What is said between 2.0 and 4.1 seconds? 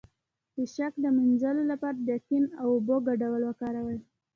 یقین او اوبو ګډول وکاروئ